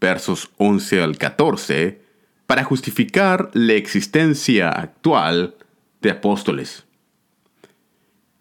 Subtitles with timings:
[0.00, 2.02] versos 11 al 14,
[2.46, 5.56] para justificar la existencia actual
[6.02, 6.84] de apóstoles.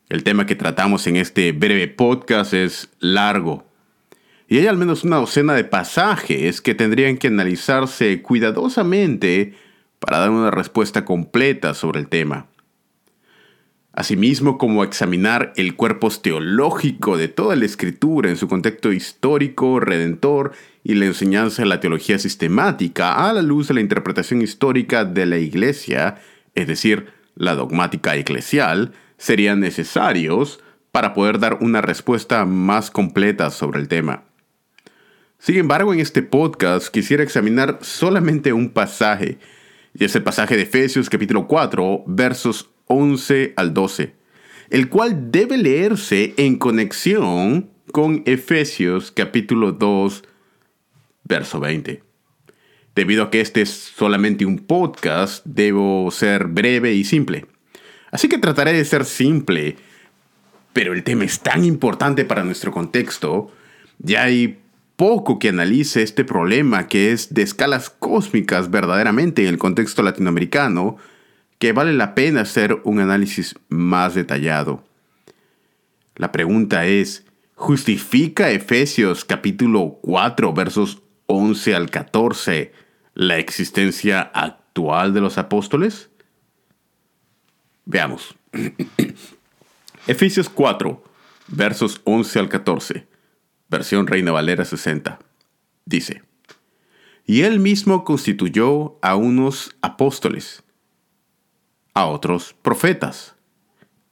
[0.10, 3.66] El tema que tratamos en este breve podcast es largo
[4.54, 9.56] y hay al menos una docena de pasajes que tendrían que analizarse cuidadosamente
[10.06, 12.48] para dar una respuesta completa sobre el tema.
[13.94, 20.52] Asimismo, como examinar el cuerpo teológico de toda la escritura en su contexto histórico, redentor
[20.84, 25.26] y la enseñanza de la teología sistemática a la luz de la interpretación histórica de
[25.26, 26.18] la Iglesia,
[26.54, 30.60] es decir, la dogmática eclesial, serían necesarios
[30.92, 34.24] para poder dar una respuesta más completa sobre el tema.
[35.40, 39.38] Sin embargo, en este podcast quisiera examinar solamente un pasaje,
[39.94, 44.16] y es el pasaje de Efesios capítulo 4, versos 11 al 12,
[44.70, 50.24] el cual debe leerse en conexión con Efesios capítulo 2,
[51.26, 52.02] verso 20.
[52.96, 57.46] Debido a que este es solamente un podcast, debo ser breve y simple.
[58.12, 59.76] Así que trataré de ser simple,
[60.74, 63.52] pero el tema es tan importante para nuestro contexto,
[64.00, 64.63] ya hay
[64.96, 70.98] poco que analice este problema que es de escalas cósmicas verdaderamente en el contexto latinoamericano,
[71.60, 74.84] que vale la pena hacer un análisis más detallado.
[76.16, 77.26] La pregunta es,
[77.56, 82.72] ¿justifica Efesios capítulo 4 versos 11 al 14
[83.16, 86.10] la existencia actual de los apóstoles?
[87.86, 88.36] Veamos.
[90.08, 91.04] Efesios 4
[91.48, 93.13] versos 11 al 14
[93.74, 95.18] versión Reina Valera 60,
[95.86, 96.22] dice,
[97.26, 100.64] Y él mismo constituyó a unos apóstoles,
[101.96, 103.36] a otros profetas,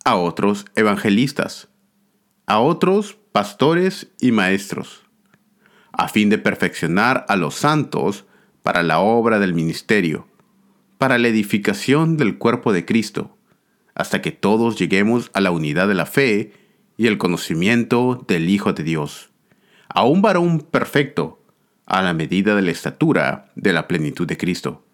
[0.04, 1.70] a otros evangelistas,
[2.48, 5.04] a otros pastores y maestros,
[5.92, 8.26] a fin de perfeccionar a los santos
[8.64, 10.28] para la obra del ministerio,
[10.98, 13.38] para la edificación del cuerpo de Cristo,
[13.94, 16.54] hasta que todos lleguemos a la unidad de la fe
[16.98, 19.31] y el conocimiento del Hijo de Dios
[19.94, 21.40] a un varón perfecto,
[21.86, 24.86] a la medida de la estatura de la plenitud de Cristo,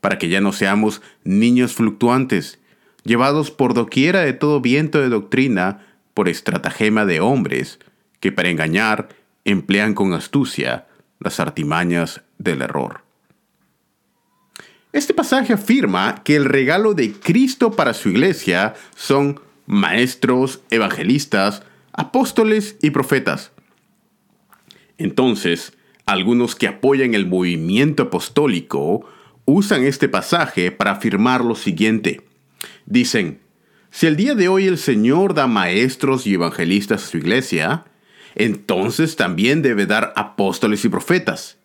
[0.00, 2.60] para que ya no seamos niños fluctuantes,
[3.04, 7.78] llevados por doquiera de todo viento de doctrina por estratagema de hombres,
[8.20, 9.08] que para engañar
[9.44, 10.86] emplean con astucia
[11.20, 13.02] las artimañas del error.
[14.92, 22.76] Este pasaje afirma que el regalo de Cristo para su iglesia son maestros, evangelistas, apóstoles
[22.80, 23.52] y profetas.
[24.98, 25.72] Entonces,
[26.04, 29.06] algunos que apoyan el movimiento apostólico
[29.44, 32.22] usan este pasaje para afirmar lo siguiente.
[32.84, 33.40] Dicen,
[33.90, 37.84] si el día de hoy el Señor da maestros y evangelistas a su iglesia,
[38.34, 41.58] entonces también debe dar apóstoles y profetas.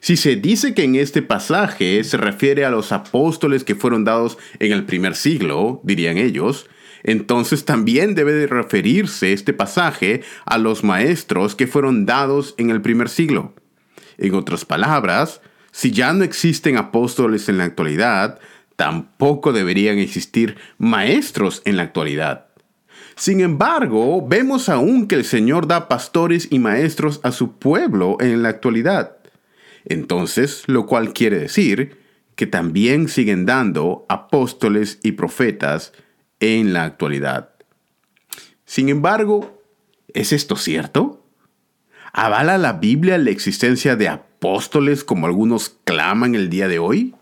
[0.00, 4.36] Si se dice que en este pasaje se refiere a los apóstoles que fueron dados
[4.58, 6.66] en el primer siglo, dirían ellos,
[7.02, 12.80] entonces también debe de referirse este pasaje a los maestros que fueron dados en el
[12.80, 13.54] primer siglo.
[14.18, 15.40] En otras palabras,
[15.72, 18.38] si ya no existen apóstoles en la actualidad,
[18.76, 22.46] tampoco deberían existir maestros en la actualidad.
[23.14, 28.42] Sin embargo, vemos aún que el Señor da pastores y maestros a su pueblo en
[28.42, 29.16] la actualidad.
[29.84, 31.98] Entonces, lo cual quiere decir
[32.36, 35.92] que también siguen dando apóstoles y profetas
[36.42, 37.50] en la actualidad.
[38.64, 39.62] Sin embargo,
[40.12, 41.24] ¿es esto cierto?
[42.12, 47.14] ¿Avala la Biblia la existencia de apóstoles como algunos claman el día de hoy?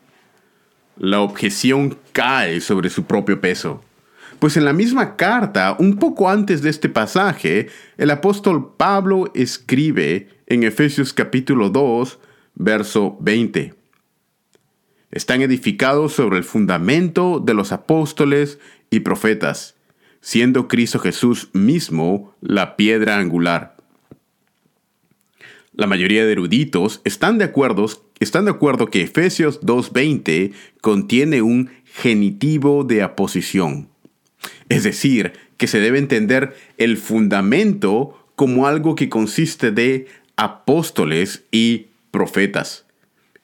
[0.96, 3.84] La objeción cae sobre su propio peso.
[4.38, 7.68] Pues en la misma carta, un poco antes de este pasaje,
[7.98, 12.18] el apóstol Pablo escribe en Efesios capítulo 2,
[12.54, 13.74] verso 20.
[15.10, 18.58] Están edificados sobre el fundamento de los apóstoles
[18.90, 19.76] y profetas,
[20.20, 23.76] siendo Cristo Jesús mismo la piedra angular.
[25.72, 27.86] La mayoría de eruditos están de acuerdo,
[28.18, 33.88] están de acuerdo que Efesios 2.20 contiene un genitivo de aposición.
[34.68, 40.06] Es decir, que se debe entender el fundamento como algo que consiste de
[40.36, 42.86] apóstoles y profetas.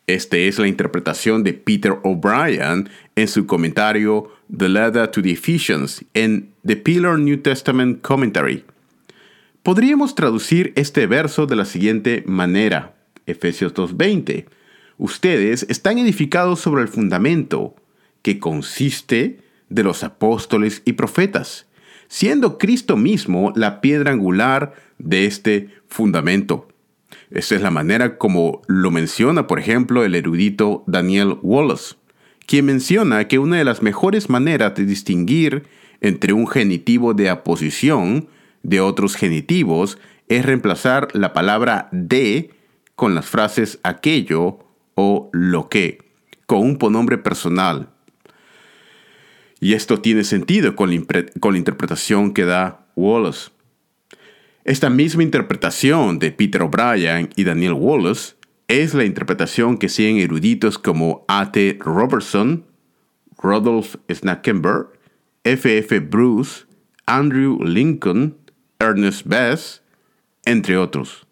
[0.07, 6.05] Esta es la interpretación de Peter O'Brien en su comentario The Letter to the Ephesians
[6.15, 8.65] en The Pillar New Testament Commentary.
[9.65, 12.95] Podríamos traducir este verso de la siguiente manera,
[13.27, 14.47] Efesios 2.20.
[14.97, 17.75] Ustedes están edificados sobre el fundamento
[18.23, 21.67] que consiste de los apóstoles y profetas,
[22.07, 26.69] siendo Cristo mismo la piedra angular de este fundamento.
[27.31, 31.97] Esta es la manera como lo menciona, por ejemplo, el erudito Daniel Wallace,
[32.47, 35.65] quien menciona que una de las mejores maneras de distinguir
[36.01, 38.29] entre un genitivo de aposición
[38.63, 42.51] de otros genitivos es reemplazar la palabra de
[42.95, 44.59] con las frases aquello
[44.95, 45.99] o lo que,
[46.47, 47.91] con un pronombre personal.
[49.61, 53.51] Y esto tiene sentido con la, interpretación que da Wallace.
[54.67, 58.35] Esta misma interpretación de Peter O'Brien y Daniel Wallace
[58.67, 61.79] es la interpretación que siguen eruditos como A.T.
[61.79, 62.67] Robertson,
[63.39, 64.89] Rodolph Snackenberg,
[65.45, 66.01] F.F.
[66.01, 66.65] Bruce,
[67.07, 68.39] Andrew Lincoln,
[68.81, 69.83] Ernest Bess,
[70.45, 71.29] entre otros.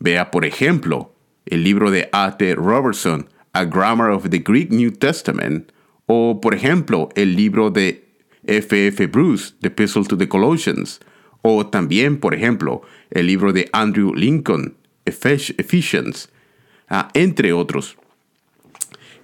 [0.00, 1.14] Vea, por ejemplo,
[1.46, 2.56] el libro de A.T.
[2.56, 5.70] Robertson, A Grammar of the Greek New Testament,
[6.06, 8.08] o, por ejemplo, el libro de
[8.42, 9.06] F.F.
[9.06, 10.98] Bruce, The Epistle to the Colossians,
[11.42, 16.30] o también, por ejemplo, el libro de Andrew Lincoln, Ephesians,
[16.88, 17.96] ah, entre otros.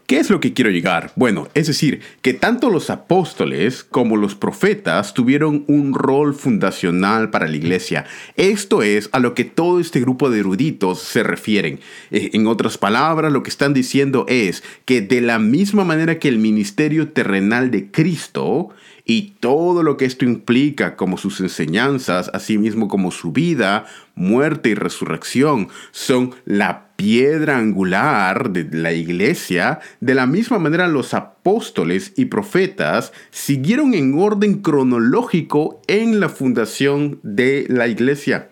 [0.07, 1.11] ¿Qué es lo que quiero llegar?
[1.17, 7.49] Bueno, es decir, que tanto los apóstoles como los profetas tuvieron un rol fundacional para
[7.49, 8.05] la iglesia.
[8.37, 11.81] Esto es a lo que todo este grupo de eruditos se refieren.
[12.13, 16.29] Eh, en otras palabras, lo que están diciendo es que de la misma manera que
[16.29, 18.71] el ministerio terrenal de Cristo
[19.09, 23.87] y todo lo que esto implica, como sus enseñanzas, así mismo como su vida,
[24.17, 31.15] muerte y resurrección, son la piedra angular de la iglesia, de la misma manera los
[31.15, 38.51] apóstoles y profetas siguieron en orden cronológico en la fundación de la iglesia.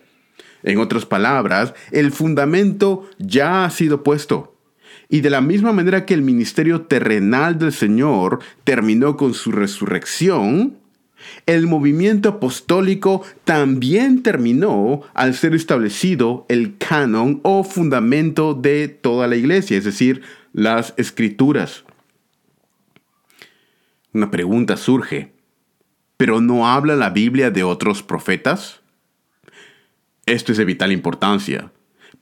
[0.63, 4.54] En otras palabras, el fundamento ya ha sido puesto.
[5.09, 10.77] Y de la misma manera que el ministerio terrenal del Señor terminó con su resurrección,
[11.45, 19.35] el movimiento apostólico también terminó al ser establecido el canon o fundamento de toda la
[19.35, 20.21] iglesia, es decir,
[20.53, 21.83] las escrituras.
[24.13, 25.33] Una pregunta surge,
[26.17, 28.81] ¿pero no habla la Biblia de otros profetas?
[30.25, 31.71] Esto es de vital importancia,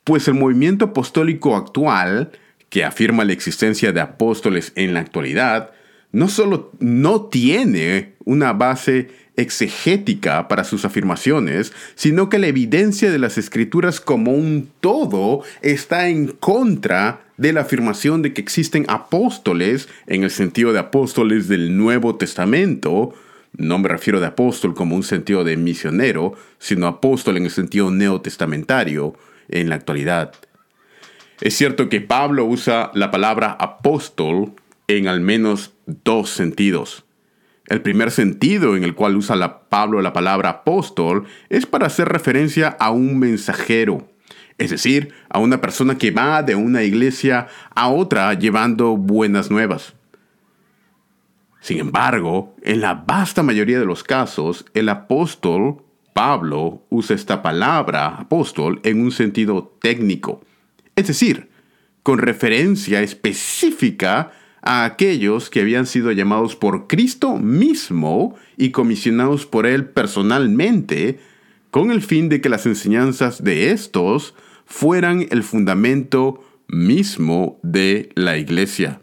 [0.04, 2.32] pues el movimiento apostólico actual
[2.74, 5.74] que afirma la existencia de apóstoles en la actualidad,
[6.12, 13.20] no solo no tiene una base exegética para sus afirmaciones, sino que la evidencia de
[13.20, 19.88] las escrituras como un todo está en contra de la afirmación de que existen apóstoles
[20.08, 23.14] en el sentido de apóstoles del Nuevo Testamento.
[23.56, 27.92] No me refiero de apóstol como un sentido de misionero, sino apóstol en el sentido
[27.92, 29.14] neotestamentario
[29.48, 30.34] en la actualidad.
[31.42, 34.54] Es cierto que Pablo usa la palabra apóstol
[34.88, 37.06] en al menos dos sentidos.
[37.68, 42.10] El primer sentido en el cual usa la Pablo la palabra apóstol es para hacer
[42.10, 44.10] referencia a un mensajero,
[44.58, 49.96] es decir, a una persona que va de una iglesia a otra llevando buenas nuevas.
[51.62, 55.78] Sin embargo, en la vasta mayoría de los casos, el apóstol,
[56.14, 60.42] Pablo, usa esta palabra apóstol en un sentido técnico
[60.96, 61.50] es decir,
[62.04, 64.32] con referencia específica
[64.62, 71.20] a aquellos que habían sido llamados por Cristo mismo y comisionados por Él personalmente,
[71.72, 74.36] con el fin de que las enseñanzas de estos
[74.66, 79.00] fueran el fundamento mismo de la iglesia.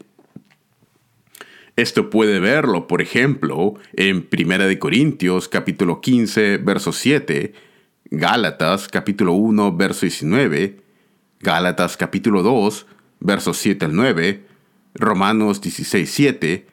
[1.75, 7.53] Esto puede verlo, por ejemplo, en 1 Corintios capítulo 15, verso 7,
[8.09, 10.77] Gálatas capítulo 1, verso 19,
[11.41, 12.85] Gálatas capítulo 2,
[13.19, 14.45] versos 7 al 9,
[14.93, 16.67] Romanos 16, 7,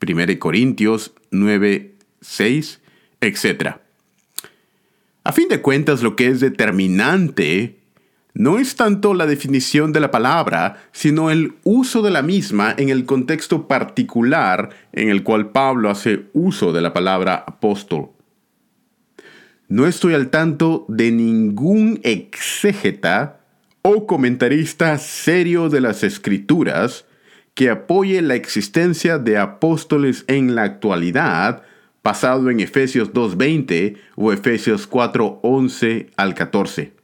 [0.00, 2.80] 1 Corintios 9, 6,
[3.20, 3.76] etc.
[5.24, 7.80] A fin de cuentas, lo que es determinante
[8.32, 12.88] no es tanto la definición de la palabra, sino el uso de la misma en
[12.88, 18.08] el contexto particular en el cual Pablo hace uso de la palabra apóstol.
[19.68, 23.43] no estoy al tanto de ningún exégeta
[23.86, 27.04] o comentarista serio de las escrituras
[27.52, 31.64] que apoye la existencia de apóstoles en la actualidad,
[32.02, 36.94] basado en Efesios 2.20 o Efesios 4.11 al 14.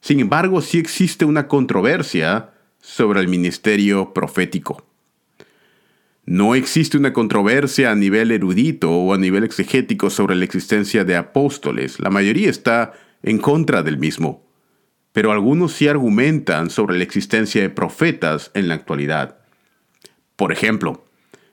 [0.00, 2.50] Sin embargo, sí existe una controversia
[2.82, 4.86] sobre el ministerio profético.
[6.26, 11.16] No existe una controversia a nivel erudito o a nivel exegético sobre la existencia de
[11.16, 11.98] apóstoles.
[11.98, 14.47] La mayoría está en contra del mismo.
[15.18, 19.38] Pero algunos sí argumentan sobre la existencia de profetas en la actualidad.
[20.36, 21.06] Por ejemplo,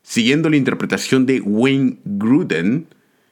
[0.04, 2.86] siguiendo la interpretación de Wayne Gruden,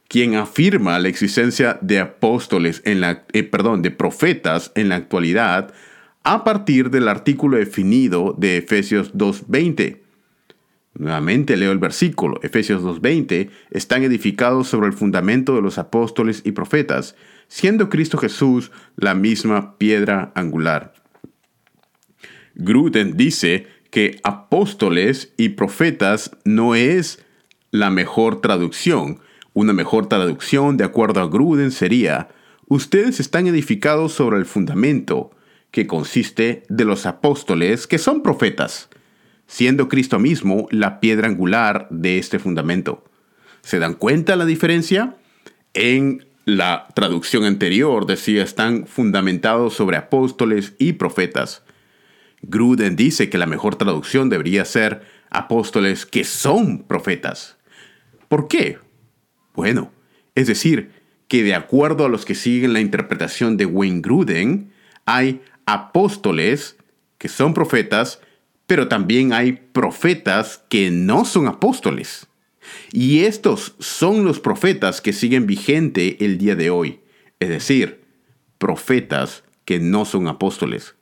[0.08, 5.72] quien afirma la existencia de apóstoles en la, eh, perdón, de profetas en la actualidad
[6.24, 10.00] a partir del artículo definido de Efesios 2.20.
[10.96, 16.54] Nuevamente leo el versículo, Efesios 2.20, están edificados sobre el fundamento de los apóstoles y
[16.54, 17.16] profetas,
[17.54, 20.96] siendo Cristo Jesús la misma piedra angular.
[22.56, 27.24] Gruden dice que apóstoles y profetas no es
[27.70, 29.20] la mejor traducción,
[29.54, 32.30] una mejor traducción, de acuerdo a Gruden, sería,
[32.70, 35.30] ustedes están edificados sobre el fundamento,
[35.70, 38.90] que consiste de los apóstoles que son profetas,
[39.46, 43.04] siendo Cristo mismo la piedra angular de este fundamento.
[43.62, 45.18] ¿Se dan cuenta la diferencia?
[45.76, 51.64] En la traducción anterior decía están fundamentados sobre apóstoles y profetas.
[52.42, 57.58] Gruden dice que la mejor traducción debería ser apóstoles que son profetas.
[58.28, 58.80] ¿Por qué?
[59.56, 59.92] Bueno,
[60.36, 60.92] es decir,
[61.28, 64.74] que de acuerdo a los que siguen la interpretación de Wayne Gruden,
[65.06, 66.78] hay apóstoles
[67.18, 68.20] que son profetas,
[68.68, 72.28] pero también hay profetas que no son apóstoles.
[72.92, 77.00] Y estos son los profetas que siguen vigente el día de hoy,
[77.40, 78.02] es decir,
[78.58, 80.96] profetas que no son apóstoles.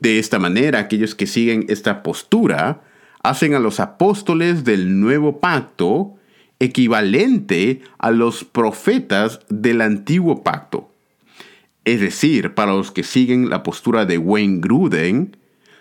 [0.00, 2.82] De esta manera, aquellos que siguen esta postura
[3.22, 6.16] hacen a los apóstoles del nuevo pacto
[6.58, 10.92] equivalente a los profetas del antiguo pacto.
[11.84, 15.36] Es decir, para los que siguen la postura de Wayne Gruden,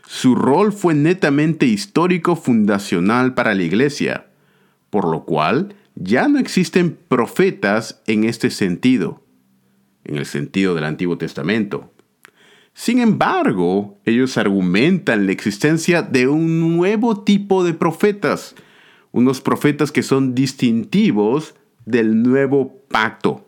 [0.08, 4.26] su rol fue netamente histórico fundacional para la iglesia,
[4.92, 9.24] por lo cual ya no existen profetas en este sentido,
[10.04, 11.92] en el sentido del Antiguo Testamento.
[12.74, 18.56] Sin embargo, ellos argumentan la existencia de un nuevo tipo de profetas,
[19.12, 21.56] unos profetas que son distintivos
[21.86, 23.48] del nuevo pacto.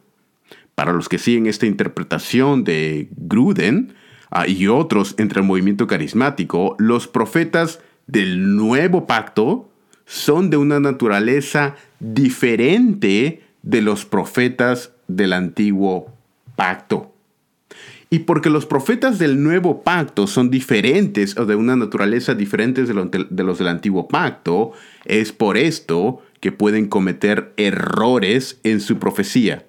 [0.76, 3.94] Para los que siguen esta interpretación de Gruden
[4.32, 9.73] ah, y otros entre el movimiento carismático, los profetas del nuevo pacto
[10.06, 16.12] son de una naturaleza diferente de los profetas del antiguo
[16.56, 17.14] pacto.
[18.10, 22.94] Y porque los profetas del nuevo pacto son diferentes o de una naturaleza diferente de,
[23.44, 24.72] los del antiguo pacto,
[25.06, 29.66] es por esto que pueden cometer errores en su profecía.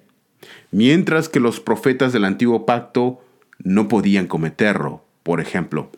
[0.69, 3.19] Mientras que los profetas del antiguo pacto
[3.63, 5.89] no podían cometerlo, por ejemplo.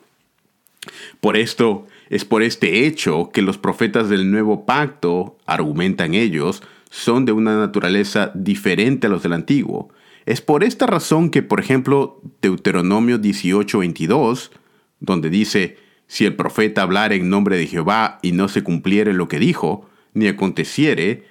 [1.20, 7.26] Por esto, es por este hecho que los profetas del nuevo pacto, argumentan ellos, son
[7.26, 9.90] de una naturaleza diferente a los del antiguo
[10.28, 14.52] es por esta razón que, por ejemplo, Deuteronomio 18:22,
[15.00, 19.30] donde dice, si el profeta hablara en nombre de Jehová y no se cumpliere lo
[19.30, 21.24] que dijo, ni aconteciere,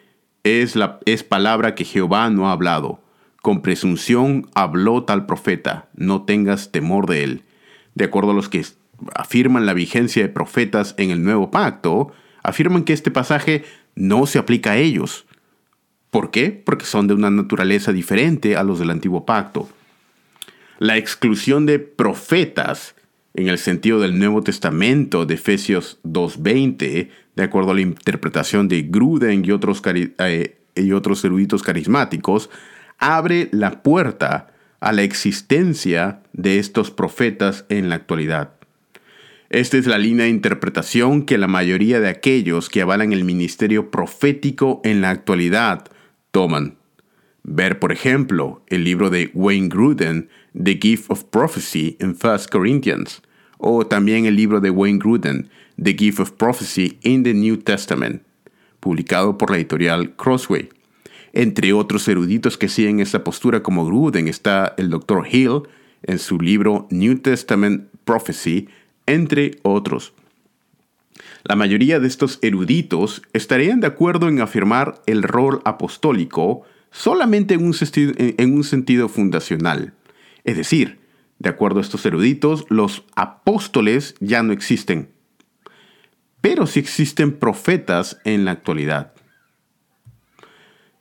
[0.44, 3.02] es, la, es palabra que Jehová no ha hablado.
[3.42, 7.42] Con presunción habló tal profeta, no tengas temor de él.
[7.94, 8.64] De acuerdo a los que
[9.14, 12.12] afirman la vigencia de profetas en el nuevo pacto,
[12.42, 15.26] afirman que este pasaje no se aplica a ellos.
[16.10, 16.50] ¿Por qué?
[16.50, 19.68] Porque son de una naturaleza diferente a los del antiguo pacto.
[20.78, 22.94] La exclusión de profetas
[23.34, 28.82] en el sentido del Nuevo Testamento de Efesios 2.20, de acuerdo a la interpretación de
[28.82, 32.48] Gruden y otros, eh, y otros eruditos carismáticos,
[32.98, 38.55] abre la puerta a la existencia de estos profetas en la actualidad.
[39.48, 43.90] Esta es la línea de interpretación que la mayoría de aquellos que avalan el ministerio
[43.90, 45.84] profético en la actualidad
[46.32, 46.78] toman.
[47.44, 50.28] Ver, por ejemplo, el libro de Wayne Gruden,
[50.60, 53.22] The Gift of Prophecy in 1 Corinthians,
[53.58, 55.48] o también el libro de Wayne Gruden,
[55.80, 58.22] The Gift of Prophecy in the New Testament,
[58.80, 60.70] publicado por la editorial Crossway.
[61.32, 65.24] Entre otros eruditos que siguen esta postura como Gruden está el Dr.
[65.30, 65.62] Hill
[66.02, 68.68] en su libro New Testament Prophecy,
[69.06, 70.12] entre otros.
[71.44, 77.64] La mayoría de estos eruditos estarían de acuerdo en afirmar el rol apostólico solamente en
[77.64, 79.94] un, en un sentido fundacional.
[80.44, 80.98] Es decir,
[81.38, 85.10] de acuerdo a estos eruditos, los apóstoles ya no existen,
[86.40, 89.12] pero sí existen profetas en la actualidad.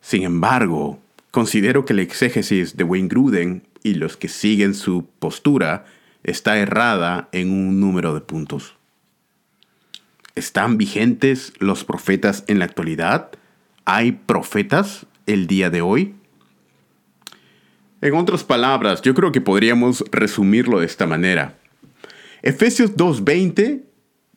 [0.01, 0.99] Sin embargo,
[1.31, 5.85] considero que la exégesis de Wayne Gruden y los que siguen su postura
[6.25, 8.75] está errada en un número de puntos.
[10.33, 13.31] ¿Están vigentes los profetas en la actualidad?
[13.85, 16.15] ¿Hay profetas el día de hoy?
[18.01, 21.57] En otras palabras, yo creo que podríamos resumirlo de esta manera.
[22.41, 23.83] Efesios 2.20,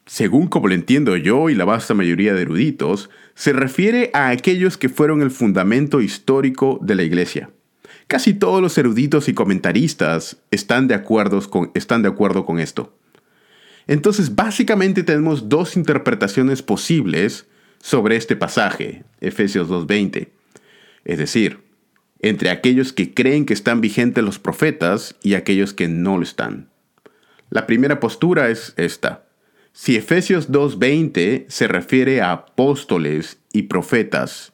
[0.07, 4.77] según como lo entiendo yo y la vasta mayoría de eruditos, se refiere a aquellos
[4.77, 7.51] que fueron el fundamento histórico de la iglesia.
[8.09, 12.97] Casi todos los eruditos y comentaristas están de, acuerdo con, están de acuerdo con esto.
[13.87, 17.47] Entonces, básicamente tenemos dos interpretaciones posibles
[17.81, 20.29] sobre este pasaje, Efesios 2.20.
[21.05, 21.61] Es decir,
[22.21, 26.71] entre aquellos que creen que están vigentes los profetas y aquellos que no lo están.
[27.51, 29.27] La primera postura es esta.
[29.73, 34.53] Si Efesios 2.20 se refiere a apóstoles y profetas,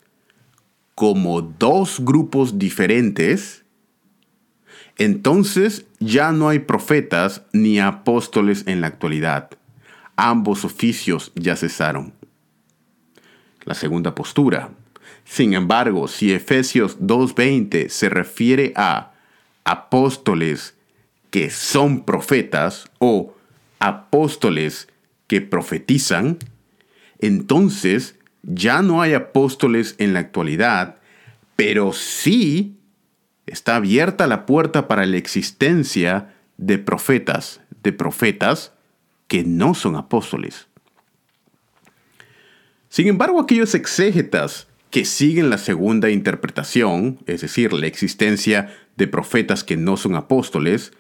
[0.95, 3.65] como dos grupos diferentes,
[4.97, 9.51] entonces ya no hay profetas ni apóstoles en la actualidad.
[10.17, 12.15] Ambos oficios ya cesaron.
[13.65, 14.71] La segunda postura.
[15.25, 19.15] Sin embargo, si Efesios 2.20 se refiere a
[19.65, 20.75] apóstoles
[21.31, 23.35] que son profetas o
[23.81, 24.89] apóstoles
[25.27, 26.39] que profetizan,
[27.19, 30.97] entonces ya no hay apóstoles en la actualidad,
[31.57, 32.77] pero sí
[33.47, 38.73] está abierta la puerta para la existencia de profetas, de profetas
[39.29, 40.69] que no son apóstoles.
[42.89, 49.65] Sin embargo, aquellos exégetas que siguen la segunda interpretación, es decir, la existencia de profetas
[49.65, 50.93] que no son apóstoles,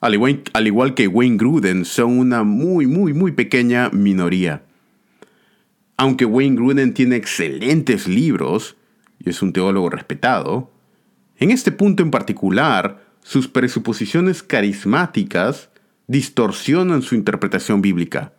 [0.00, 4.62] al igual, al igual que Wayne Gruden, son una muy, muy, muy pequeña minoría.
[6.00, 8.74] Aunque Wayne Gruden tiene excelentes libros
[9.18, 10.72] y es un teólogo respetado,
[11.36, 15.68] en este punto en particular, sus presuposiciones carismáticas
[16.06, 18.32] distorsionan su interpretación bíblica.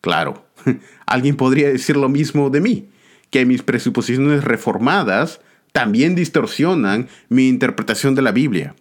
[0.00, 0.44] Claro,
[1.06, 2.88] alguien podría decir lo mismo de mí,
[3.30, 8.74] que mis presuposiciones reformadas también distorsionan mi interpretación de la Biblia.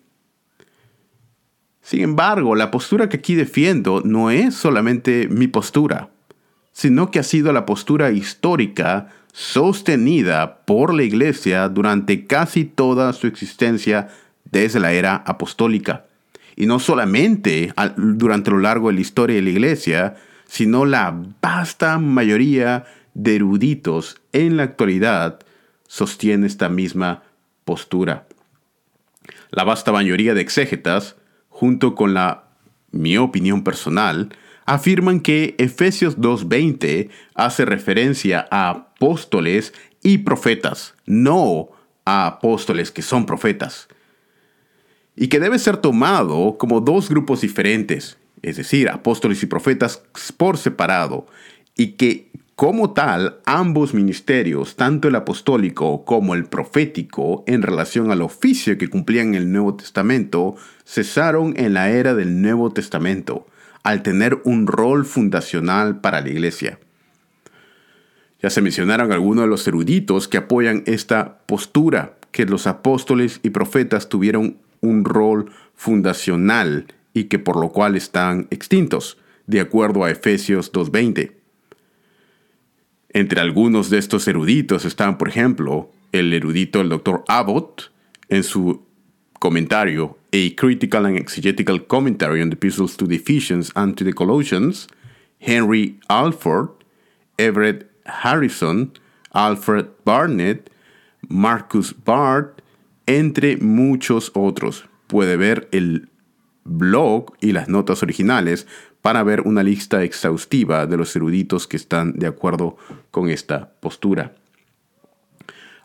[1.84, 6.10] Sin embargo, la postura que aquí defiendo no es solamente mi postura
[6.71, 13.27] sino que ha sido la postura histórica sostenida por la Iglesia durante casi toda su
[13.27, 14.10] existencia
[14.51, 16.05] desde la era apostólica.
[16.55, 21.99] Y no solamente durante lo largo de la historia de la Iglesia, sino la vasta
[21.99, 25.39] mayoría de eruditos en la actualidad
[25.88, 27.23] sostiene esta misma
[27.65, 28.27] postura.
[29.51, 31.15] La vasta mayoría de exégetas,
[31.49, 32.45] junto con la
[32.91, 34.29] mi opinión personal,
[34.69, 41.69] afirman que Efesios 2.20 hace referencia a apóstoles y profetas, no
[42.05, 43.88] a apóstoles que son profetas,
[45.15, 50.03] y que debe ser tomado como dos grupos diferentes, es decir, apóstoles y profetas
[50.38, 51.25] por separado,
[51.75, 58.21] y que como tal ambos ministerios, tanto el apostólico como el profético, en relación al
[58.21, 63.47] oficio que cumplían en el Nuevo Testamento, cesaron en la era del Nuevo Testamento
[63.84, 66.80] al tener un rol fundacional para la iglesia.
[68.42, 73.50] Ya se mencionaron algunos de los eruditos que apoyan esta postura, que los apóstoles y
[73.50, 80.12] profetas tuvieron un rol fundacional y que por lo cual están extintos, de acuerdo a
[80.12, 81.32] Efesios 2.20.
[83.12, 87.24] Entre algunos de estos eruditos están, por ejemplo, el erudito el Dr.
[87.28, 87.92] Abbott
[88.30, 88.84] en su
[89.39, 94.13] comentario A Critical and Exegetical Commentary on the Epistles to the Ephesians and to the
[94.13, 94.88] Colossians,
[95.39, 96.70] Henry Alford,
[97.38, 98.92] Everett Harrison,
[99.34, 100.70] Alfred Barnett,
[101.28, 102.62] Marcus Bart,
[103.08, 104.86] entre muchos otros.
[105.08, 106.10] Puede ver el
[106.63, 108.68] blog y las notas originales
[109.02, 112.78] para ver una lista exhaustiva de los eruditos que están de acuerdo
[113.12, 114.36] con esta postura.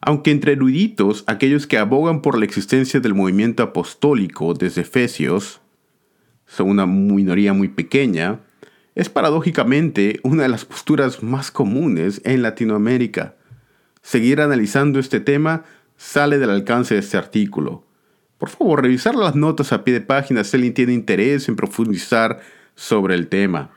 [0.07, 5.63] Aunque entre eruditos, aquellos que abogan por la existencia del movimiento apostólico desde Efesios
[6.47, 8.41] son una minoría muy pequeña,
[8.95, 13.37] es paradójicamente una de las posturas más comunes en Latinoamérica.
[14.03, 15.65] Seguir analizando este tema
[15.97, 17.87] sale del alcance de este artículo.
[18.37, 22.43] Por favor, revisar las notas a pie de página si alguien tiene interés en profundizar
[22.75, 23.71] sobre el tema.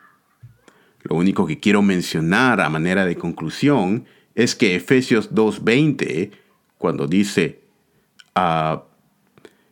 [1.03, 4.07] Lo único que quiero mencionar a manera de conclusión
[4.37, 6.29] es que Efesios 2.20,
[6.77, 7.63] cuando dice
[8.35, 8.83] ah,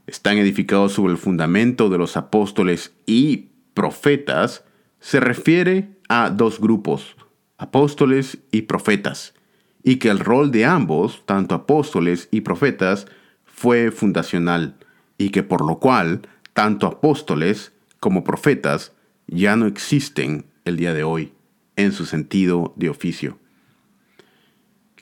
[0.08, 4.64] están edificados sobre el fundamento de los apóstoles y profetas,
[5.00, 7.16] se refiere a dos grupos,
[7.60, 9.36] apóstoles y profetas,
[9.84, 13.06] y que el rol de ambos, tanto apóstoles y profetas,
[13.44, 14.78] fue fundacional,
[15.20, 18.94] y que por lo cual tanto apóstoles como profetas
[19.28, 21.34] ya no existen el día de hoy
[21.76, 23.38] en su sentido de oficio.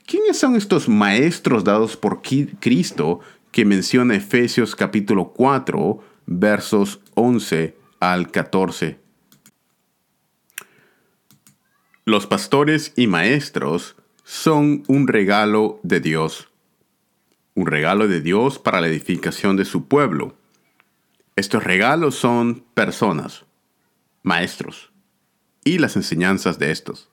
[0.06, 8.30] ¿Quiénes son estos maestros dados por Cristo que menciona Efesios capítulo 4, versos 11 al
[8.30, 8.98] 14?
[12.04, 16.50] Los pastores y maestros son un regalo de Dios,
[17.54, 20.36] un regalo de Dios para la edificación de su pueblo.
[21.34, 23.46] Estos regalos son personas,
[24.22, 24.92] maestros,
[25.64, 27.08] y las enseñanzas de estos.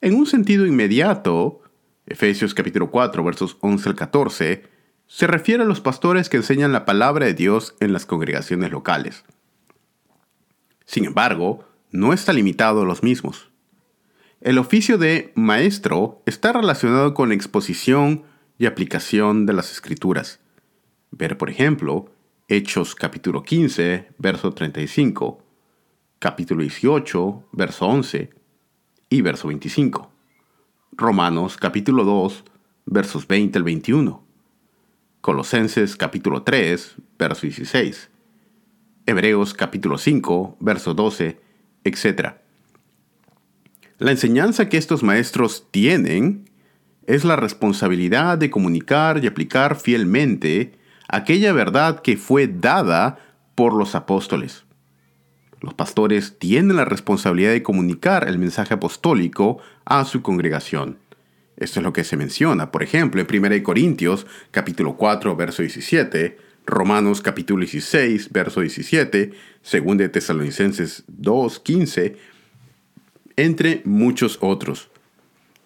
[0.00, 1.60] En un sentido inmediato,
[2.06, 4.62] Efesios capítulo 4, versos 11 al 14,
[5.06, 9.24] se refiere a los pastores que enseñan la palabra de Dios en las congregaciones locales.
[10.84, 13.50] Sin embargo, no está limitado a los mismos.
[14.42, 18.24] El oficio de maestro está relacionado con la exposición
[18.58, 20.40] y aplicación de las escrituras.
[21.10, 22.10] Ver, por ejemplo,
[22.48, 25.42] Hechos capítulo 15, verso 35,
[26.18, 28.30] capítulo 18, verso 11
[29.08, 30.13] y verso 25.
[30.96, 32.44] Romanos capítulo 2,
[32.86, 34.24] versos 20 al 21.
[35.20, 38.10] Colosenses capítulo 3, verso 16.
[39.06, 41.40] Hebreos capítulo 5, verso 12,
[41.82, 42.34] etc.
[43.98, 46.48] La enseñanza que estos maestros tienen
[47.06, 50.78] es la responsabilidad de comunicar y aplicar fielmente
[51.08, 53.18] aquella verdad que fue dada
[53.56, 54.63] por los apóstoles.
[55.64, 60.98] Los pastores tienen la responsabilidad de comunicar el mensaje apostólico a su congregación.
[61.56, 66.36] Esto es lo que se menciona, por ejemplo, en 1 Corintios capítulo 4, verso 17,
[66.66, 69.32] Romanos capítulo 16, verso 17,
[69.72, 72.16] 2 de Tesalonicenses 2, 15,
[73.36, 74.90] entre muchos otros.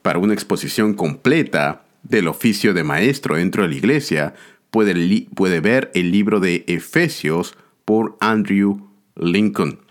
[0.02, 4.34] Para una exposición completa del oficio de maestro dentro de la iglesia,
[4.70, 9.87] puede, puede ver el libro de Efesios por Andrew Lincoln.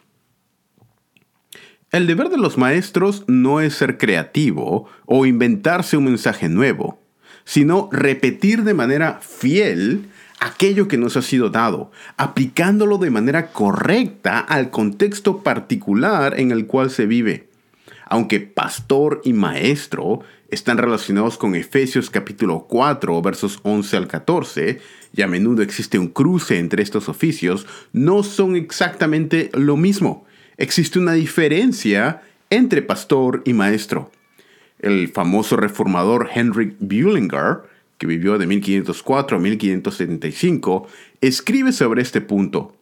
[1.91, 6.99] El deber de los maestros no es ser creativo o inventarse un mensaje nuevo,
[7.45, 14.39] sino repetir de manera fiel aquello que nos ha sido dado, aplicándolo de manera correcta
[14.39, 17.47] al contexto particular en el cual se vive
[18.09, 24.79] aunque pastor y maestro están relacionados con Efesios capítulo 4 versos 11 al 14,
[25.13, 30.25] y a menudo existe un cruce entre estos oficios, no son exactamente lo mismo.
[30.57, 34.11] Existe una diferencia entre pastor y maestro.
[34.79, 37.59] El famoso reformador Henrik Bullinger,
[37.97, 40.87] que vivió de 1504 a 1575,
[41.21, 42.75] escribe sobre este punto.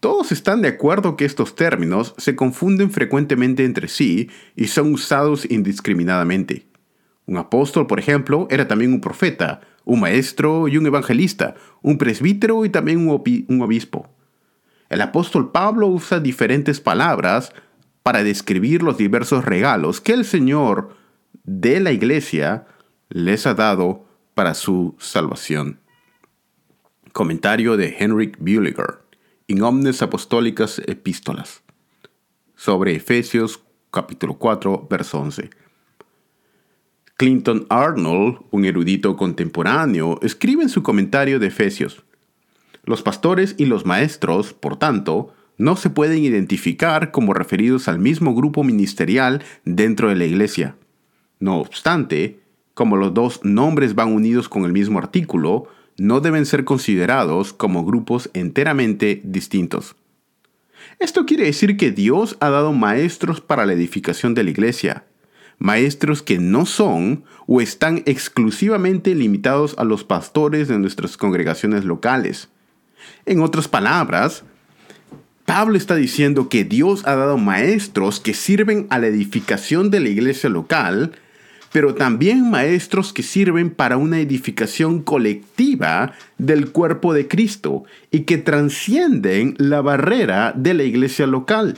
[0.00, 5.50] Todos están de acuerdo que estos términos se confunden frecuentemente entre sí y son usados
[5.50, 6.66] indiscriminadamente.
[7.26, 12.66] Un apóstol, por ejemplo, era también un profeta, un maestro y un evangelista, un presbítero
[12.66, 14.10] y también un, obispo.
[14.88, 17.52] El apóstol Pablo usa diferentes palabras
[18.02, 20.96] para describir los diversos regalos que el Señor
[21.44, 22.66] de la iglesia
[23.08, 25.80] les ha dado para su salvación.
[27.12, 29.04] Comentario de Henrik Bulliger
[29.46, 31.62] in omnes apostólicas epístolas.
[32.56, 35.50] Sobre Efesios capítulo 4, verso 11.
[37.16, 42.04] Clinton Arnold, un erudito contemporáneo, escribe en su comentario de Efesios.
[42.84, 48.34] Los pastores y los maestros, por tanto, no se pueden identificar como referidos al mismo
[48.34, 50.76] grupo ministerial dentro de la iglesia.
[51.38, 52.40] No obstante,
[52.74, 57.84] como los dos nombres van unidos con el mismo artículo, no deben ser considerados como
[57.84, 59.94] grupos enteramente distintos.
[60.98, 65.04] Esto quiere decir que Dios ha dado maestros para la edificación de la iglesia,
[65.58, 72.48] maestros que no son o están exclusivamente limitados a los pastores de nuestras congregaciones locales.
[73.26, 74.44] En otras palabras,
[75.44, 80.08] Pablo está diciendo que Dios ha dado maestros que sirven a la edificación de la
[80.08, 81.12] iglesia local
[81.74, 88.38] pero también maestros que sirven para una edificación colectiva del cuerpo de Cristo y que
[88.38, 91.76] transcienden la barrera de la iglesia local.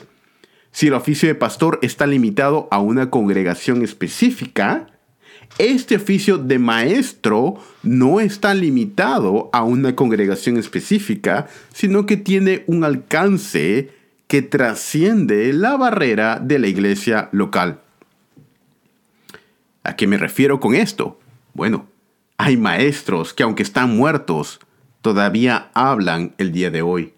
[0.70, 4.86] Si el oficio de pastor está limitado a una congregación específica,
[5.58, 12.84] este oficio de maestro no está limitado a una congregación específica, sino que tiene un
[12.84, 13.90] alcance
[14.26, 17.80] que trasciende la barrera de la iglesia local.
[19.84, 21.18] ¿A qué me refiero con esto?
[21.54, 21.88] Bueno,
[22.38, 24.60] Hay maestros que aunque están muertos,
[25.00, 27.14] todavía hablan el día de hoy.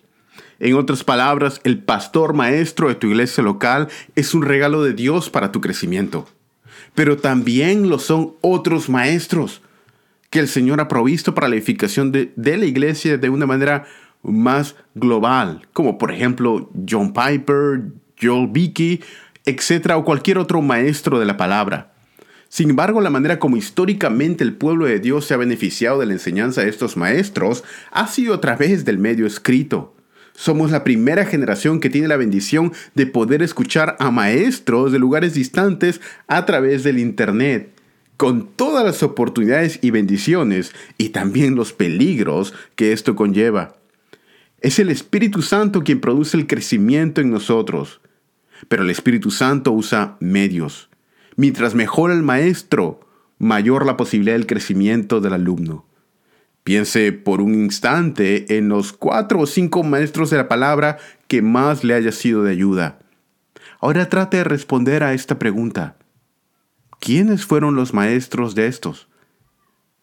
[0.61, 5.29] En otras palabras, el pastor maestro de tu iglesia local es un regalo de Dios
[5.29, 6.29] para tu crecimiento.
[6.99, 9.63] Pero también lo son otros maestros
[10.31, 13.87] que el Señor ha provisto para la edificación de, la iglesia de una manera
[14.25, 17.83] más global, como por ejemplo John Piper,
[18.21, 19.01] Joel Vicky,
[19.45, 21.93] etc., o cualquier otro maestro de la palabra.
[22.49, 26.15] Sin embargo, la manera como históricamente el pueblo de Dios se ha beneficiado de la
[26.15, 29.95] enseñanza de estos maestros ha sido a través del medio escrito.
[30.39, 35.35] Somos la primera generación que tiene la bendición de poder escuchar a maestros de lugares
[35.35, 37.73] distantes a través del Internet,
[38.17, 43.79] con todas las oportunidades y bendiciones y también los peligros que esto conlleva.
[44.61, 48.01] Es el Espíritu Santo quien produce el crecimiento en nosotros,
[48.69, 50.89] pero el Espíritu Santo usa medios.
[51.35, 53.01] Mientras mejor el maestro,
[53.41, 55.88] mayor la posibilidad del crecimiento del alumno.
[56.65, 61.85] Piense por un instante en los cuatro o cinco maestros de la palabra que más
[61.85, 62.99] le haya sido de ayuda.
[63.81, 65.97] Ahora trate de responder a esta pregunta.
[67.01, 69.09] ¿Quiénes fueron los maestros de estos?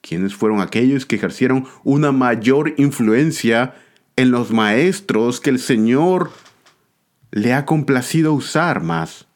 [0.01, 3.75] ¿Quiénes fueron aquellos que ejercieron una mayor influencia
[4.15, 6.31] en los maestros que el Señor
[7.31, 9.27] le ha complacido usar más?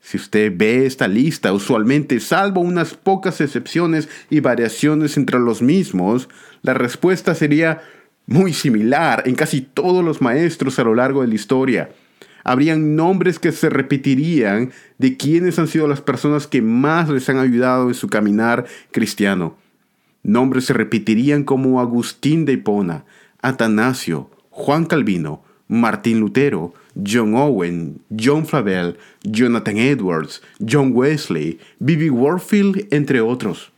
[0.00, 6.28] Si usted ve esta lista, usualmente, salvo unas pocas excepciones y variaciones entre los mismos,
[6.62, 7.82] la respuesta sería
[8.26, 11.90] muy similar en casi todos los maestros a lo largo de la historia.
[12.44, 17.38] Habrían nombres que se repetirían de quienes han sido las personas que más les han
[17.38, 19.56] ayudado en su caminar cristiano.
[20.22, 23.04] Nombres se repetirían como Agustín de Hipona,
[23.42, 32.88] Atanasio, Juan Calvino, Martín Lutero, John Owen, John Flavel, Jonathan Edwards, John Wesley, Bibi Warfield,
[32.90, 33.72] entre otros.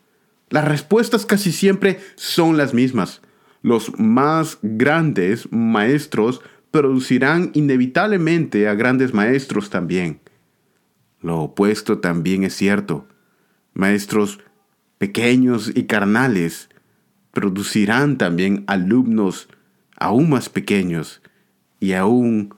[0.50, 3.22] Las respuestas casi siempre son las mismas.
[3.62, 10.20] Los más grandes maestros producirán inevitablemente a grandes maestros también.
[11.20, 13.06] Lo opuesto también es cierto.
[13.74, 14.40] Maestros
[14.98, 16.68] pequeños y carnales
[17.32, 19.48] producirán también alumnos
[19.96, 21.22] aún más pequeños
[21.80, 22.54] y aún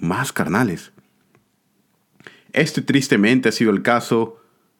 [0.00, 0.92] más carnales.
[2.52, 4.38] Este tristemente ha sido el caso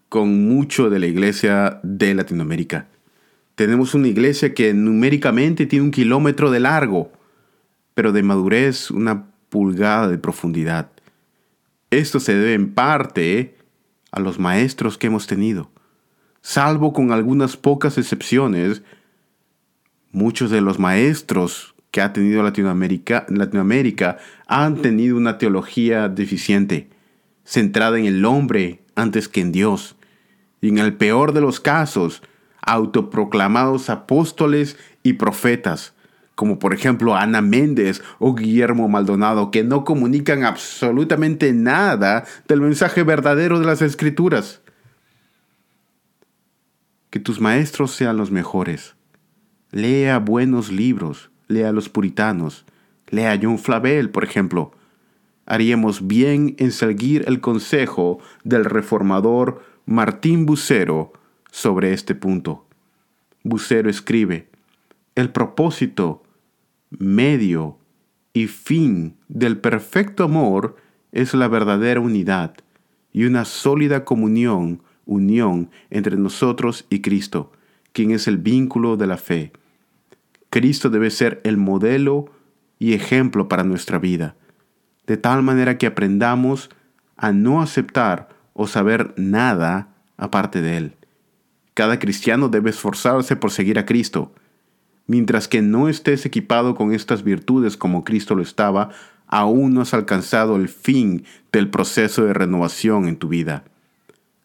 [0.08, 2.88] con mucho de la iglesia de Latinoamérica.
[3.54, 7.12] Tenemos una iglesia que numéricamente tiene un kilómetro de largo,
[7.94, 10.90] pero de madurez una pulgada de profundidad.
[11.90, 13.56] Esto se debe en parte
[14.10, 15.70] a los maestros que hemos tenido.
[16.42, 18.82] Salvo con algunas pocas excepciones,
[20.12, 26.90] muchos de los maestros que ha tenido Latinoamérica, Latinoamérica han tenido una teología deficiente,
[27.44, 29.96] centrada en el hombre antes que en Dios,
[30.60, 32.22] y en el peor de los casos,
[32.60, 35.94] autoproclamados apóstoles y profetas,
[36.34, 43.04] como por ejemplo Ana Méndez o Guillermo Maldonado, que no comunican absolutamente nada del mensaje
[43.04, 44.60] verdadero de las escrituras.
[47.10, 48.96] Que tus maestros sean los mejores.
[49.70, 52.64] Lea buenos libros lea a los puritanos,
[53.08, 54.72] lea a John Flavel, por ejemplo.
[55.46, 61.12] Haríamos bien en seguir el consejo del reformador Martín Bucero
[61.50, 62.66] sobre este punto.
[63.44, 64.48] Bucero escribe,
[65.14, 66.22] el propósito,
[66.90, 67.78] medio
[68.32, 70.76] y fin del perfecto amor
[71.12, 72.54] es la verdadera unidad
[73.12, 77.52] y una sólida comunión, unión entre nosotros y Cristo,
[77.92, 79.52] quien es el vínculo de la fe.
[80.50, 82.30] Cristo debe ser el modelo
[82.78, 84.36] y ejemplo para nuestra vida,
[85.06, 86.70] de tal manera que aprendamos
[87.16, 90.96] a no aceptar o saber nada aparte de Él.
[91.74, 94.32] Cada cristiano debe esforzarse por seguir a Cristo.
[95.06, 98.90] Mientras que no estés equipado con estas virtudes como Cristo lo estaba,
[99.26, 103.64] aún no has alcanzado el fin del proceso de renovación en tu vida.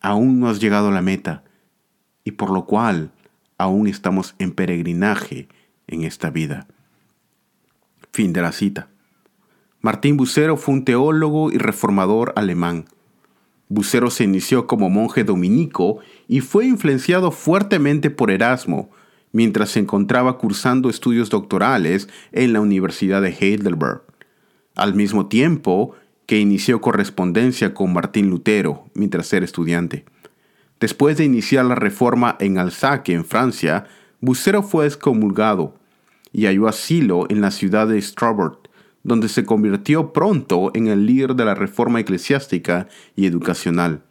[0.02, 1.44] Aún no has llegado a la meta,
[2.24, 3.12] y por lo cual
[3.58, 5.48] aún estamos en peregrinaje
[5.91, 6.67] en esta vida.
[8.12, 8.89] Fin de la cita.
[9.82, 12.86] Martín Bucero fue un teólogo y reformador alemán.
[13.69, 18.91] Bucero se inició como monje dominico y fue influenciado fuertemente por Erasmo,
[19.32, 24.04] mientras se encontraba cursando estudios doctorales en la Universidad de Heidelberg.
[24.75, 30.06] Al mismo tiempo que inició correspondencia con Martín Lutero mientras era estudiante.
[30.80, 33.86] Después de iniciar la reforma en Alsace, en Francia,
[34.19, 35.81] Bucero fue excomulgado
[36.34, 38.58] y halló asilo en la ciudad de Strabord,
[39.04, 44.04] donde se convirtió pronto en el líder de la reforma eclesiástica y educacional.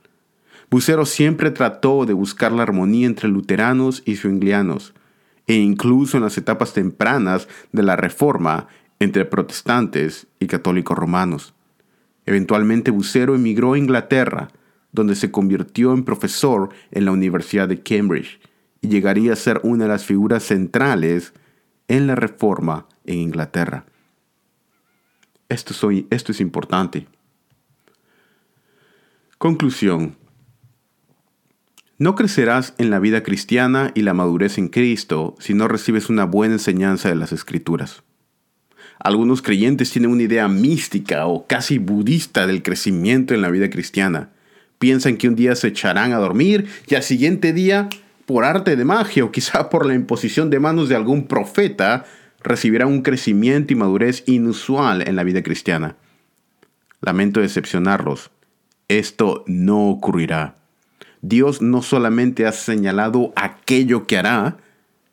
[0.70, 4.94] Bucero siempre trató de buscar la armonía entre luteranos y zwinglianos,
[5.46, 8.68] e incluso en las etapas tempranas de la Reforma
[9.00, 11.54] entre protestantes y católicos romanos.
[12.24, 14.52] Eventualmente Bucero emigró a Inglaterra,
[14.92, 18.40] donde se convirtió en profesor en la Universidad de Cambridge
[18.80, 21.33] y llegaría a ser una de las figuras centrales
[21.90, 23.85] en la Reforma en Inglaterra.
[25.48, 25.74] Esto,
[26.11, 27.09] esto es importante.
[29.38, 30.16] Conclusión.
[31.98, 36.24] No crecerás en la vida cristiana y la madurez en Cristo si no recibes una
[36.24, 38.05] buena enseñanza de las Escrituras.
[39.00, 44.31] Algunos creyentes tienen una idea mística o casi budista del crecimiento en la vida cristiana.
[44.79, 47.88] Piensan que un día se echarán a dormir y al siguiente día,
[48.30, 52.04] por arte de magia o quizá por la imposición de manos de algún profeta,
[52.44, 55.96] recibirán un crecimiento y madurez inusual en la vida cristiana.
[57.00, 58.30] Lamento decepcionarlos.
[58.86, 60.54] Esto no ocurrirá.
[61.22, 64.58] Dios no solamente ha señalado aquello que hará,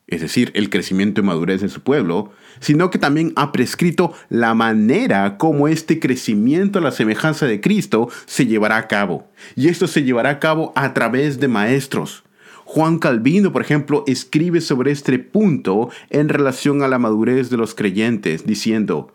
[0.06, 4.54] es decir, el crecimiento y madurez de su pueblo, sino que también ha prescrito la
[4.54, 9.28] manera como este crecimiento a la semejanza de Cristo se llevará a cabo.
[9.56, 12.22] Y esto se llevará a cabo a través de maestros.
[12.70, 17.74] Juan Calvino, por ejemplo, escribe sobre este punto en relación a la madurez de los
[17.74, 19.10] creyentes, diciendo,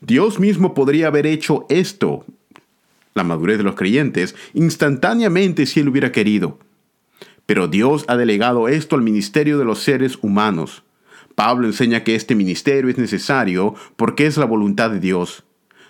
[0.00, 2.24] Dios mismo podría haber hecho esto,
[3.12, 6.58] la madurez de los creyentes, instantáneamente si Él hubiera querido.
[7.44, 10.82] Pero Dios ha delegado esto al ministerio de los seres humanos.
[11.34, 15.44] Pablo enseña que este ministerio es necesario porque es la voluntad de Dios.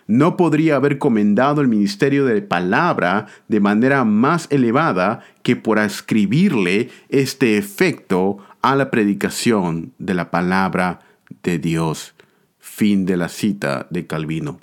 [0.06, 6.90] No podría haber comendado el ministerio de palabra de manera más elevada que por ascribirle
[7.08, 11.00] este efecto a la predicación de la palabra
[11.42, 12.14] de Dios.
[12.58, 14.60] Fin de la cita de Calvino.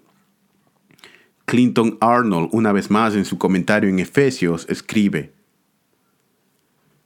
[1.45, 5.33] Clinton Arnold, una vez más en su comentario en Efesios, escribe,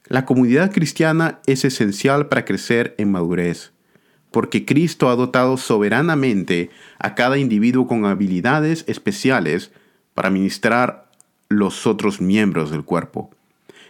[0.05, 3.73] La comunidad cristiana es esencial para crecer en madurez,
[4.37, 6.69] porque Cristo ha dotado soberanamente
[6.99, 9.71] a cada individuo con habilidades especiales
[10.13, 11.09] para ministrar
[11.49, 13.31] los otros miembros del cuerpo.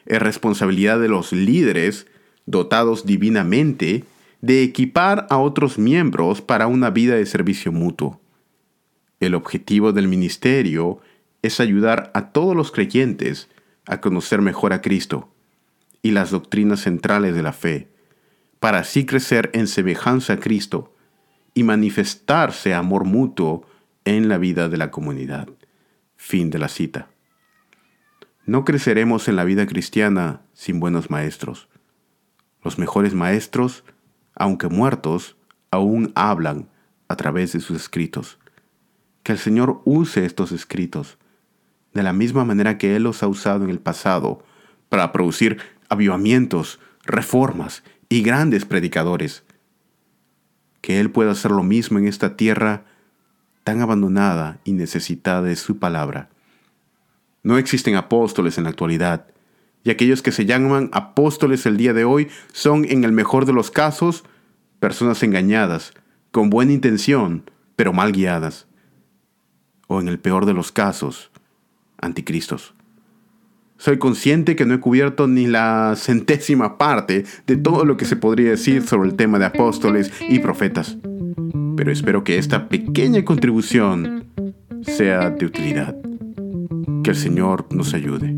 [0.05, 2.07] Es responsabilidad de los líderes,
[2.45, 4.05] dotados divinamente,
[4.39, 8.21] de equipar a otros miembros para una vida de servicio mutuo.
[9.19, 11.01] El objetivo del ministerio
[11.41, 13.49] es ayudar a todos los creyentes
[13.85, 15.27] a conocer mejor a Cristo
[16.01, 17.89] y las doctrinas centrales de la fe,
[18.59, 20.93] para así crecer en semejanza a Cristo
[21.53, 23.65] y manifestarse amor mutuo
[24.05, 25.49] en la vida de la comunidad.
[26.15, 27.09] Fin de la cita.
[28.45, 31.67] No creceremos en la vida cristiana sin buenos maestros.
[32.63, 33.83] Los mejores maestros,
[34.35, 35.35] aunque muertos,
[35.71, 36.69] aún hablan
[37.07, 38.39] a través de sus escritos
[39.27, 41.17] que el Señor use estos escritos
[41.93, 44.41] de la misma manera que Él los ha usado en el pasado
[44.87, 49.43] para producir avivamientos, reformas y grandes predicadores.
[50.81, 52.85] Que Él pueda hacer lo mismo en esta tierra
[53.63, 56.29] tan abandonada y necesitada de su palabra.
[57.43, 59.27] No existen apóstoles en la actualidad,
[59.83, 63.53] y aquellos que se llaman apóstoles el día de hoy son, en el mejor de
[63.53, 64.23] los casos,
[64.79, 65.93] personas engañadas,
[66.31, 68.67] con buena intención, pero mal guiadas
[69.87, 71.31] o en el peor de los casos,
[71.97, 72.73] anticristos.
[73.77, 78.15] Soy consciente que no he cubierto ni la centésima parte de todo lo que se
[78.15, 80.97] podría decir sobre el tema de apóstoles y profetas,
[81.75, 84.25] pero espero que esta pequeña contribución
[84.81, 85.95] sea de utilidad.
[87.03, 88.36] Que el Señor nos ayude.